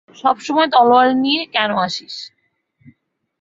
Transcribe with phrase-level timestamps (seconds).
[0.15, 1.41] সবসময় তলোয়ার কেন নিয়ে
[1.81, 2.15] আসিস?